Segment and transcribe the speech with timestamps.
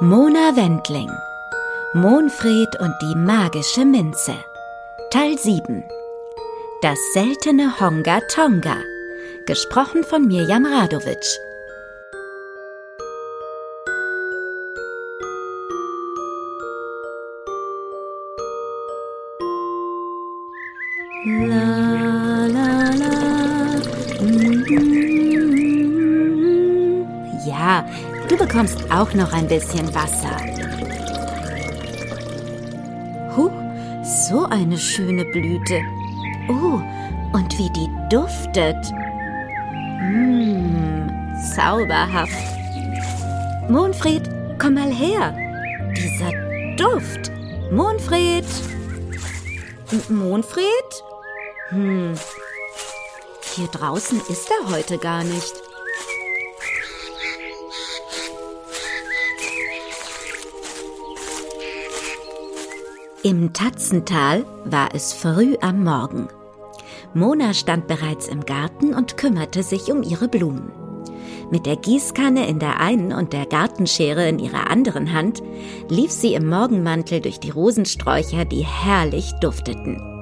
[0.00, 1.10] Mona Wendling
[1.92, 4.36] Monfred und die magische Minze
[5.10, 5.84] Teil 7
[6.82, 8.76] Das seltene Honga Tonga
[9.46, 11.40] Gesprochen von Mirjam Radovic.
[21.26, 23.12] La la la
[27.46, 27.84] Ja,
[28.28, 30.36] Du bekommst auch noch ein bisschen Wasser.
[33.34, 33.50] Huh,
[34.04, 35.80] so eine schöne Blüte.
[36.48, 36.78] Oh,
[37.32, 38.76] und wie die duftet.
[40.02, 41.10] Mmm,
[41.56, 42.32] zauberhaft.
[43.70, 45.34] Monfried, komm mal her.
[45.96, 46.30] Dieser
[46.76, 47.32] Duft.
[47.70, 48.44] Monfried.
[50.10, 51.04] Monfried?
[51.70, 52.14] Hm.
[53.58, 55.52] Hier draußen ist er heute gar nicht.
[63.24, 66.28] Im Tatzental war es früh am Morgen.
[67.14, 70.70] Mona stand bereits im Garten und kümmerte sich um ihre Blumen.
[71.50, 75.42] Mit der Gießkanne in der einen und der Gartenschere in ihrer anderen Hand
[75.88, 80.17] lief sie im Morgenmantel durch die Rosensträucher, die herrlich dufteten.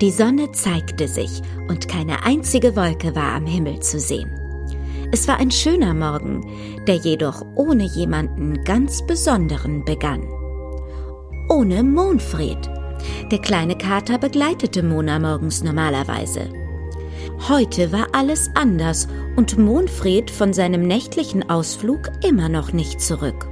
[0.00, 4.30] Die Sonne zeigte sich und keine einzige Wolke war am Himmel zu sehen.
[5.12, 6.44] Es war ein schöner Morgen,
[6.86, 10.26] der jedoch ohne jemanden ganz Besonderen begann
[11.48, 12.58] ohne Monfred.
[13.30, 16.48] Der kleine Kater begleitete Mona morgens normalerweise.
[17.48, 23.48] Heute war alles anders und Monfred von seinem nächtlichen Ausflug immer noch nicht zurück.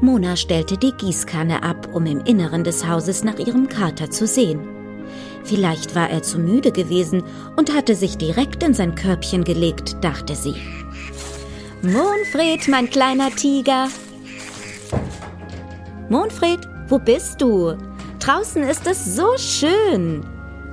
[0.00, 4.75] Mona stellte die Gießkanne ab, um im Inneren des Hauses nach ihrem Kater zu sehen.
[5.46, 7.22] Vielleicht war er zu müde gewesen
[7.56, 10.54] und hatte sich direkt in sein Körbchen gelegt, dachte sie.
[11.82, 13.88] Monfred, mein kleiner Tiger,
[16.08, 17.76] Monfred, wo bist du?
[18.20, 20.24] Draußen ist es so schön.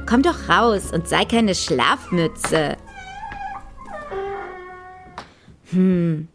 [0.07, 2.77] Komm doch raus und sei keine Schlafmütze.
[5.71, 6.27] Hm,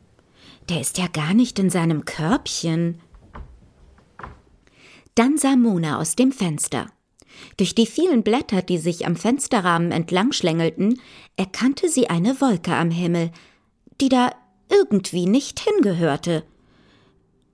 [0.69, 3.01] der ist ja gar nicht in seinem Körbchen.
[5.15, 6.87] Dann sah Mona aus dem Fenster.
[7.56, 11.00] Durch die vielen Blätter, die sich am Fensterrahmen entlang schlängelten,
[11.37, 13.31] erkannte sie eine Wolke am Himmel,
[14.00, 14.31] die da
[14.71, 16.44] irgendwie nicht hingehörte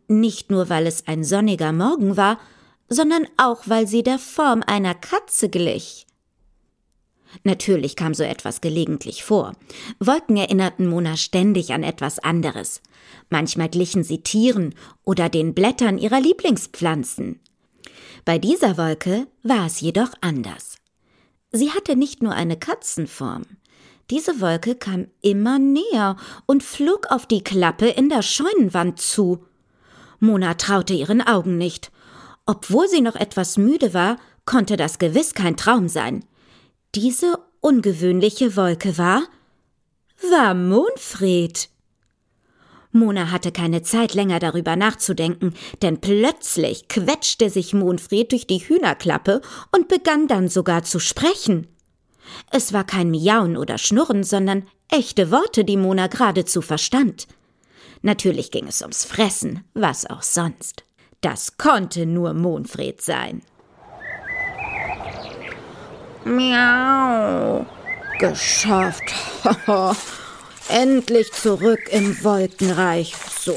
[0.09, 2.39] nicht nur weil es ein sonniger Morgen war,
[2.89, 6.07] sondern auch weil sie der Form einer Katze glich.
[7.43, 9.55] Natürlich kam so etwas gelegentlich vor.
[9.99, 12.81] Wolken erinnerten Mona ständig an etwas anderes.
[13.29, 14.75] Manchmal glichen sie Tieren
[15.05, 17.41] oder den Blättern ihrer Lieblingspflanzen.
[18.25, 20.77] Bei dieser Wolke war es jedoch anders.
[21.53, 23.43] Sie hatte nicht nur eine Katzenform.
[24.11, 29.45] Diese Wolke kam immer näher und flog auf die Klappe in der Scheunenwand zu.
[30.21, 31.91] Mona traute ihren Augen nicht.
[32.47, 36.25] Obwohl sie noch etwas müde war, konnte das gewiss kein Traum sein.
[36.95, 39.23] Diese ungewöhnliche Wolke war
[40.31, 41.69] war Monfred.
[42.95, 49.43] Mona hatte keine Zeit länger darüber nachzudenken, denn plötzlich quetschte sich Monfred durch die Hühnerklappe
[49.73, 51.67] und begann dann sogar zu sprechen.
[52.53, 57.27] Es war kein Miauen oder Schnurren, sondern echte Worte, die Mona geradezu verstand.
[58.03, 60.85] Natürlich ging es ums Fressen, was auch sonst.
[61.21, 63.43] Das konnte nur Monfred sein.
[66.25, 67.67] Miau.
[68.21, 69.13] Geschafft.
[70.69, 73.15] Endlich zurück im Wolkenreich.
[73.41, 73.57] So.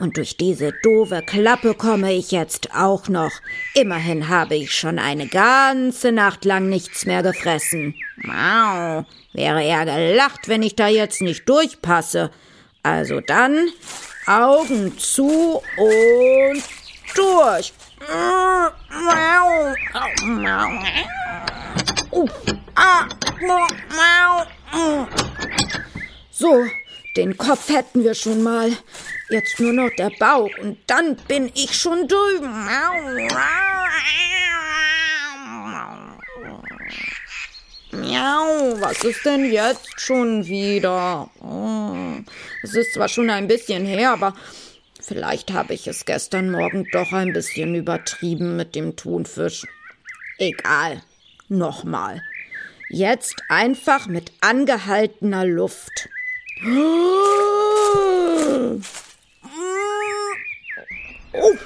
[0.00, 3.30] Und durch diese doofe Klappe komme ich jetzt auch noch.
[3.74, 7.94] Immerhin habe ich schon eine ganze Nacht lang nichts mehr gefressen.
[8.16, 9.04] Mau.
[9.32, 12.30] Wäre er gelacht, wenn ich da jetzt nicht durchpasse.
[12.82, 13.68] Also dann
[14.26, 16.62] Augen zu und
[17.14, 17.72] durch.
[26.34, 26.64] So,
[27.14, 28.72] den Kopf hätten wir schon mal.
[29.28, 32.68] Jetzt nur noch der Bauch und dann bin ich schon drüben.
[37.92, 41.30] Miau, was ist denn jetzt schon wieder?
[41.40, 41.94] Oh,
[42.62, 44.34] es ist zwar schon ein bisschen her, aber
[45.02, 49.66] vielleicht habe ich es gestern Morgen doch ein bisschen übertrieben mit dem Thunfisch.
[50.38, 51.02] Egal.
[51.48, 52.22] Nochmal.
[52.88, 56.08] Jetzt einfach mit angehaltener Luft.
[56.64, 56.70] Oh.
[61.44, 61.60] Oh.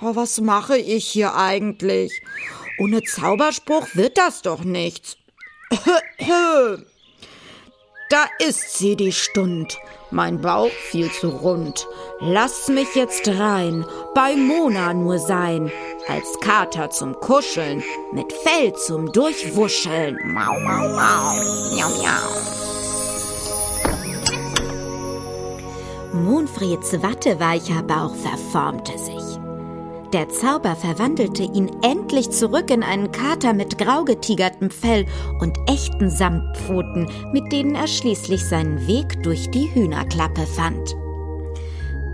[0.00, 2.20] Was mache ich hier eigentlich?
[2.78, 5.16] Ohne Zauberspruch wird das doch nichts.
[8.08, 9.78] Da ist sie, die Stund.
[10.12, 11.88] Mein Bauch viel zu rund.
[12.20, 15.72] Lass mich jetzt rein, bei Mona nur sein.
[16.06, 17.82] Als Kater zum Kuscheln,
[18.12, 20.16] mit Fell zum Durchwuscheln.
[20.32, 21.34] Mau, mau, mau.
[21.74, 22.56] Miau, miau.
[26.12, 29.35] Monfreds watteweicher Bauch verformte sich.
[30.16, 35.04] Der Zauber verwandelte ihn endlich zurück in einen Kater mit grau getigertem Fell
[35.40, 40.96] und echten Samtpfoten, mit denen er schließlich seinen Weg durch die Hühnerklappe fand.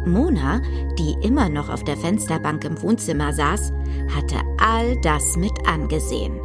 [0.04, 0.60] Mona,
[0.98, 3.72] die immer noch auf der Fensterbank im Wohnzimmer saß,
[4.12, 6.40] hatte all das mit angesehen.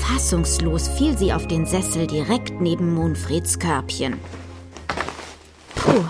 [0.00, 4.18] Fassungslos fiel sie auf den Sessel direkt neben Monfreds Körbchen.
[5.76, 6.04] Puh,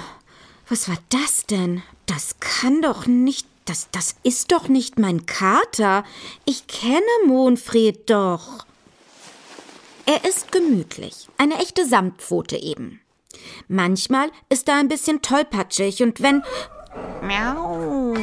[0.71, 1.83] was war das denn?
[2.07, 6.05] Das kann doch nicht das, das ist doch nicht mein Kater.
[6.45, 8.67] Ich kenne Monfred doch.
[10.07, 13.01] Er ist gemütlich, eine echte Samtpfote eben.
[13.69, 16.43] Manchmal ist er ein bisschen tollpatschig und wenn.
[17.23, 18.15] Miau.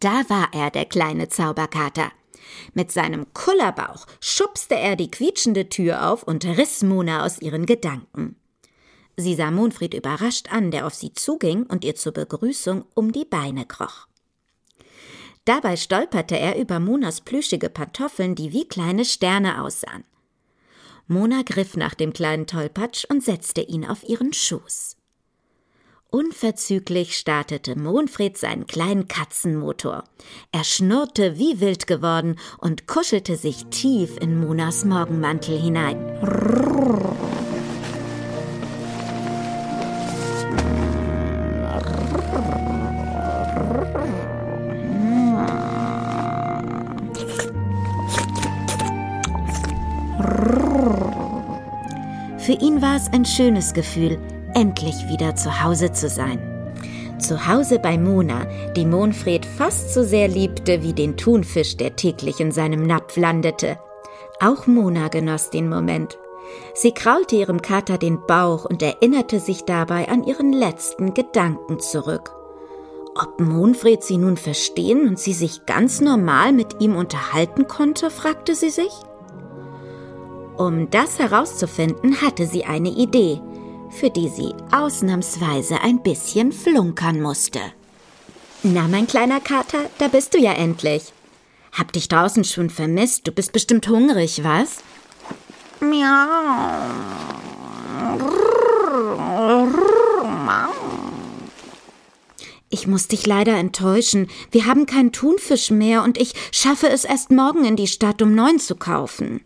[0.00, 2.10] Da war er, der kleine Zauberkater.
[2.74, 8.36] Mit seinem Kullerbauch schubste er die quietschende Tür auf und riss Mona aus ihren Gedanken.
[9.16, 13.24] Sie sah Monfried überrascht an, der auf sie zuging und ihr zur Begrüßung um die
[13.24, 14.06] Beine kroch.
[15.46, 20.04] Dabei stolperte er über Monas plüschige Pantoffeln, die wie kleine Sterne aussahen.
[21.06, 24.96] Mona griff nach dem kleinen Tollpatsch und setzte ihn auf ihren Schoß.
[26.16, 30.04] Unverzüglich startete Monfred seinen kleinen Katzenmotor.
[30.50, 35.98] Er schnurrte wie wild geworden und kuschelte sich tief in Monas Morgenmantel hinein.
[52.38, 54.18] Für ihn war es ein schönes Gefühl,
[54.56, 56.40] endlich wieder zu Hause zu sein.
[57.18, 62.40] Zu Hause bei Mona, die Monfred fast so sehr liebte wie den Thunfisch, der täglich
[62.40, 63.78] in seinem Napf landete.
[64.40, 66.18] Auch Mona genoss den Moment.
[66.74, 72.32] Sie kraulte ihrem Kater den Bauch und erinnerte sich dabei an ihren letzten Gedanken zurück.
[73.14, 78.54] Ob Monfred sie nun verstehen und sie sich ganz normal mit ihm unterhalten konnte, fragte
[78.54, 78.92] sie sich.
[80.56, 83.42] Um das herauszufinden, hatte sie eine Idee–
[83.90, 87.60] für die sie ausnahmsweise ein bisschen flunkern musste.
[88.62, 91.12] Na, mein kleiner Kater, da bist du ja endlich.
[91.72, 93.26] Hab dich draußen schon vermisst.
[93.26, 94.78] Du bist bestimmt hungrig, was?
[95.80, 96.26] Miau.
[102.70, 104.28] Ich muss dich leider enttäuschen.
[104.50, 108.34] Wir haben keinen Thunfisch mehr und ich schaffe es erst morgen in die Stadt, um
[108.34, 109.42] neuen zu kaufen.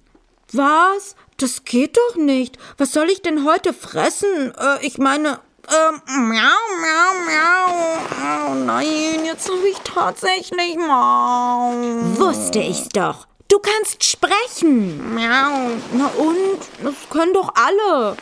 [0.53, 1.17] Was?
[1.41, 2.59] Das geht doch nicht.
[2.77, 4.53] Was soll ich denn heute fressen?
[4.59, 8.51] Äh, ich meine, ähm, miau, miau, miau.
[8.51, 11.73] Oh nein, jetzt habe ich tatsächlich Mau.
[12.19, 13.27] Wusste ich's doch.
[13.49, 15.15] Du kannst sprechen.
[15.15, 15.79] Miau.
[15.95, 16.59] Na und?
[16.83, 18.19] Das können doch alle.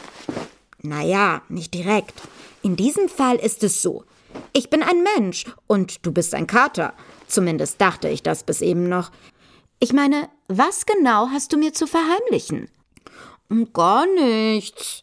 [0.82, 2.22] Naja, nicht direkt.
[2.62, 4.04] In diesem Fall ist es so.
[4.52, 6.94] Ich bin ein Mensch und du bist ein Kater.
[7.26, 9.10] Zumindest dachte ich das bis eben noch.
[9.80, 12.70] Ich meine, was genau hast du mir zu verheimlichen?
[13.72, 15.02] Gar nichts.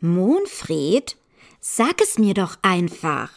[0.00, 1.16] Monfred,
[1.60, 3.30] sag es mir doch einfach.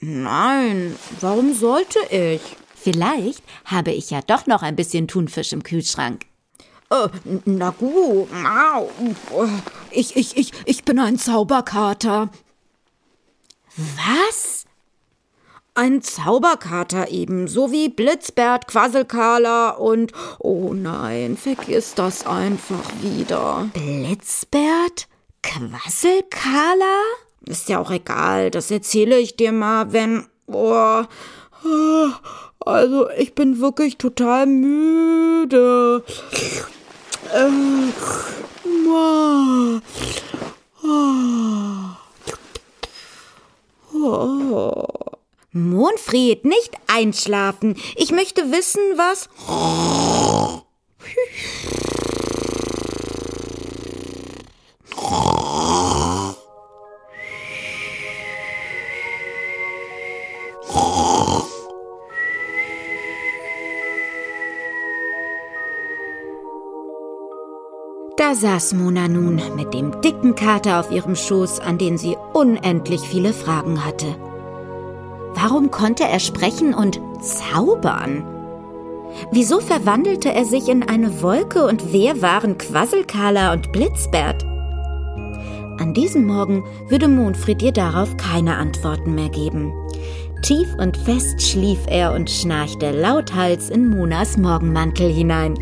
[0.00, 2.40] Nein, warum sollte ich?
[2.74, 6.26] Vielleicht habe ich ja doch noch ein bisschen Thunfisch im Kühlschrank.
[6.90, 7.08] Äh,
[7.44, 8.28] na gut.
[9.90, 12.30] Ich, ich, ich, ich bin ein Zauberkater.
[13.76, 14.51] Was?
[15.82, 23.68] Ein Zauberkater eben, so wie Blitzbert, Quasselkala und oh nein, vergiss das einfach wieder.
[23.72, 25.08] Blitzbert?
[25.42, 27.00] Quasselkala?
[27.48, 30.26] Ist ja auch egal, das erzähle ich dir mal, wenn.
[30.46, 31.02] Oh,
[32.60, 36.04] also, ich bin wirklich total müde.
[37.34, 37.48] Äh.
[45.52, 47.76] Monfried, nicht einschlafen.
[47.96, 49.28] Ich möchte wissen, was.
[68.16, 73.02] Da saß Mona nun mit dem dicken Kater auf ihrem Schoß, an den sie unendlich
[73.02, 74.16] viele Fragen hatte.
[75.34, 78.24] Warum konnte er sprechen und zaubern?
[79.30, 84.44] Wieso verwandelte er sich in eine Wolke und wer waren Quasselkala und Blitzbert?
[85.78, 89.72] An diesem Morgen würde Monfried ihr darauf keine Antworten mehr geben.
[90.42, 95.54] Tief und fest schlief er und schnarchte lauthals in Monas Morgenmantel hinein.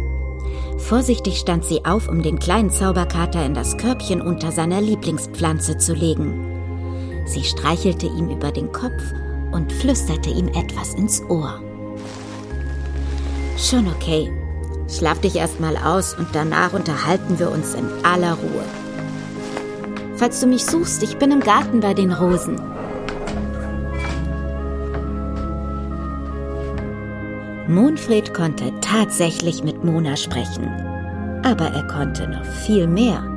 [0.78, 5.94] Vorsichtig stand sie auf, um den kleinen Zauberkater in das Körbchen unter seiner Lieblingspflanze zu
[5.94, 6.46] legen.
[7.26, 9.02] Sie streichelte ihm über den Kopf
[9.52, 11.60] und flüsterte ihm etwas ins Ohr.
[13.56, 14.30] Schon okay.
[14.88, 18.64] Schlaf dich erstmal aus und danach unterhalten wir uns in aller Ruhe.
[20.16, 22.60] Falls du mich suchst, ich bin im Garten bei den Rosen.
[27.68, 30.68] Monfred konnte tatsächlich mit Mona sprechen.
[31.44, 33.29] Aber er konnte noch viel mehr.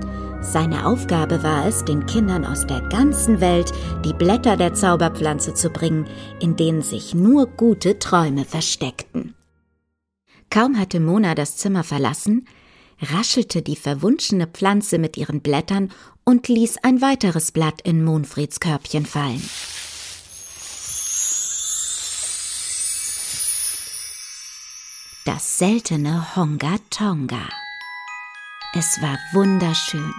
[0.43, 3.71] Seine Aufgabe war es, den Kindern aus der ganzen Welt
[4.05, 6.05] die Blätter der Zauberpflanze zu bringen,
[6.39, 9.33] in denen sich nur gute Träume versteckten.
[10.49, 12.47] Kaum hatte Mona das Zimmer verlassen,
[13.01, 15.91] raschelte die verwunschene Pflanze mit ihren Blättern
[16.23, 19.41] und ließ ein weiteres Blatt in Monfrieds Körbchen fallen.
[25.25, 27.47] das seltene Honga Tonga.
[28.73, 30.13] Es war wunderschön.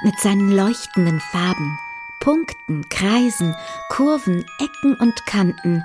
[0.00, 1.78] Mit seinen leuchtenden Farben,
[2.20, 3.56] Punkten, Kreisen,
[3.90, 5.82] Kurven, Ecken und Kanten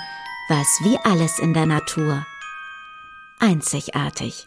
[0.50, 2.24] war es wie alles in der Natur.
[3.40, 4.46] Einzigartig.